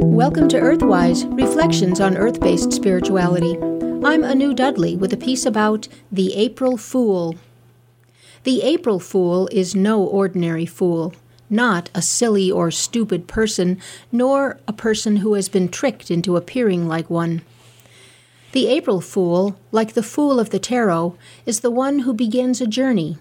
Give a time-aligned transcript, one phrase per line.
[0.00, 3.58] Welcome to Earthwise Reflections on Earth based Spirituality.
[4.04, 7.34] I'm Anu Dudley with a piece about the April Fool.
[8.44, 11.14] The April Fool is no ordinary fool,
[11.50, 13.80] not a silly or stupid person,
[14.12, 17.42] nor a person who has been tricked into appearing like one.
[18.52, 22.68] The April Fool, like the Fool of the Tarot, is the one who begins a
[22.68, 23.18] journey,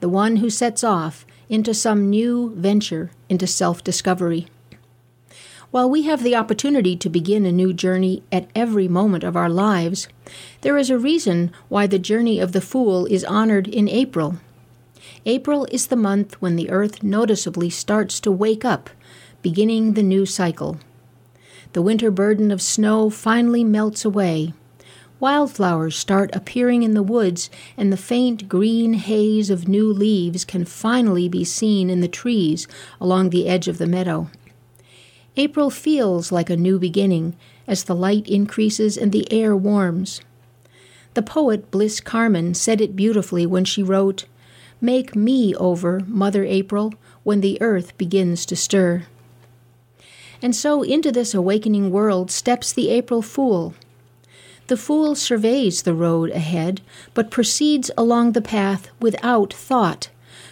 [0.00, 4.48] the one who sets off into some new venture, into self discovery.
[5.76, 9.50] While we have the opportunity to begin a new journey at every moment of our
[9.50, 10.08] lives,
[10.62, 14.36] there is a reason why the journey of the Fool is honored in April.
[15.26, 18.88] April is the month when the earth noticeably starts to wake up,
[19.42, 20.78] beginning the new cycle.
[21.74, 24.54] The winter burden of snow finally melts away.
[25.20, 30.64] Wildflowers start appearing in the woods, and the faint green haze of new leaves can
[30.64, 32.66] finally be seen in the trees
[32.98, 34.30] along the edge of the meadow.
[35.38, 40.22] April feels like a new beginning as the light increases and the air warms.
[41.12, 44.24] The poet Bliss Carman said it beautifully when she wrote,
[44.80, 49.04] Make me over, Mother April, when the earth begins to stir.
[50.40, 53.74] And so into this awakening world steps the April Fool.
[54.68, 56.80] The Fool surveys the road ahead,
[57.12, 60.08] but proceeds along the path without thought,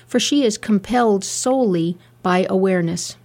[0.07, 3.17] for she is compelled solely by awareness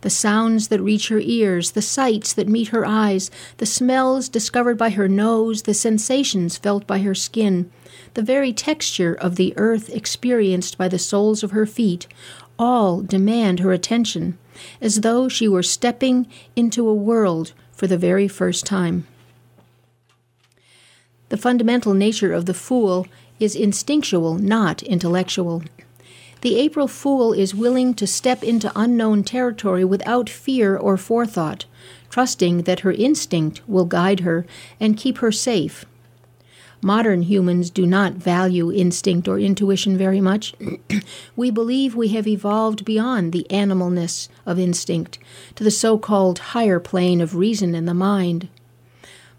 [0.00, 4.78] the sounds that reach her ears, the sights that meet her eyes, the smells discovered
[4.78, 7.70] by her nose, the sensations felt by her skin,
[8.14, 12.06] the very texture of the earth experienced by the soles of her feet,
[12.58, 14.38] all demand her attention,
[14.80, 19.06] as though she were stepping into a world for the very first time.
[21.28, 23.06] The fundamental nature of the fool
[23.38, 25.62] is instinctual, not intellectual.
[26.40, 31.64] The April Fool is willing to step into unknown territory without fear or forethought,
[32.10, 34.46] trusting that her instinct will guide her
[34.78, 35.84] and keep her safe.
[36.80, 40.54] Modern humans do not value instinct or intuition very much.
[41.36, 45.18] we believe we have evolved beyond the animalness of instinct
[45.56, 48.48] to the so called higher plane of reason and the mind.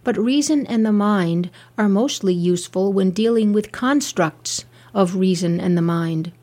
[0.03, 5.77] But reason and the mind are mostly useful when dealing with constructs of reason and
[5.77, 6.33] the mind.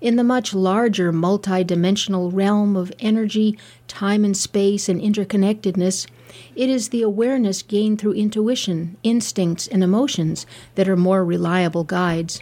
[0.00, 6.06] In the much larger multidimensional realm of energy, time and space, and interconnectedness,
[6.54, 12.40] it is the awareness gained through intuition, instincts, and emotions that are more reliable guides.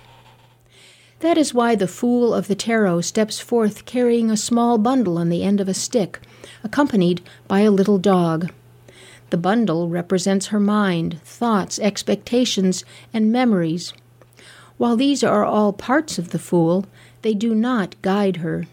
[1.20, 5.28] That is why the Fool of the Tarot steps forth carrying a small bundle on
[5.28, 6.18] the end of a stick,
[6.64, 8.50] accompanied by a little dog.
[9.28, 13.92] The bundle represents her mind, thoughts, expectations, and memories.
[14.78, 16.86] While these are all parts of the Fool,
[17.22, 18.66] they do not guide her.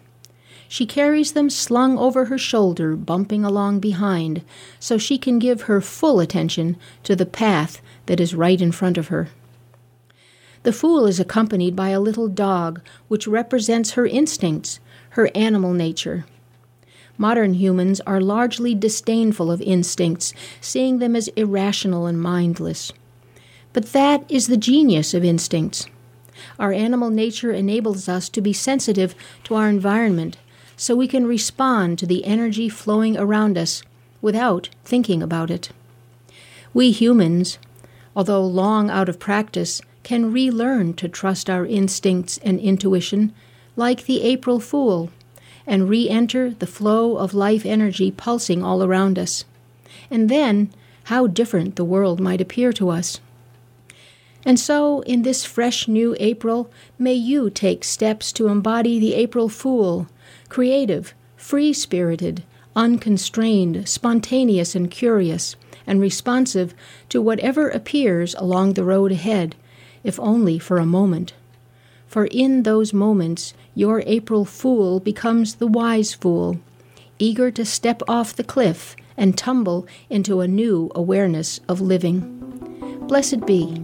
[0.67, 4.43] She carries them slung over her shoulder, bumping along behind,
[4.79, 8.97] so she can give her full attention to the path that is right in front
[8.97, 9.29] of her.
[10.63, 14.79] The fool is accompanied by a little dog, which represents her instincts,
[15.11, 16.25] her animal nature.
[17.17, 22.91] Modern humans are largely disdainful of instincts, seeing them as irrational and mindless.
[23.73, 25.87] But that is the genius of instincts.
[26.59, 29.15] Our animal nature enables us to be sensitive
[29.45, 30.37] to our environment
[30.75, 33.83] so we can respond to the energy flowing around us
[34.21, 35.71] without thinking about it.
[36.73, 37.57] We humans,
[38.15, 43.33] although long out of practice, can relearn to trust our instincts and intuition
[43.75, 45.09] like the April Fool
[45.65, 49.43] and re enter the flow of life energy pulsing all around us.
[50.09, 50.69] And then,
[51.05, 53.19] how different the world might appear to us.
[54.47, 59.49] And so, in this fresh new April, may you take steps to embody the April
[59.49, 60.07] Fool,
[60.47, 62.43] creative, free spirited,
[62.73, 66.73] unconstrained, spontaneous, and curious, and responsive
[67.09, 69.57] to whatever appears along the road ahead,
[70.05, 71.33] if only for a moment.
[72.07, 76.61] For in those moments, your April Fool becomes the wise fool,
[77.19, 82.21] eager to step off the cliff and tumble into a new awareness of living.
[83.09, 83.83] Blessed be.